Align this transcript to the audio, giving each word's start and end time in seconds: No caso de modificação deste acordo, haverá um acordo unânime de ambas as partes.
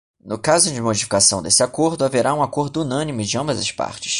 No 0.25 0.39
caso 0.39 0.73
de 0.73 0.81
modificação 0.81 1.43
deste 1.43 1.61
acordo, 1.61 2.03
haverá 2.03 2.33
um 2.33 2.41
acordo 2.41 2.81
unânime 2.81 3.23
de 3.23 3.37
ambas 3.37 3.59
as 3.59 3.71
partes. 3.71 4.09